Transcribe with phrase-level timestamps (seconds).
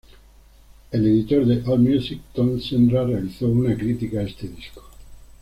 [0.89, 4.81] El editor de Allmusic, Tom Sendra, realizó una crítica a este disco.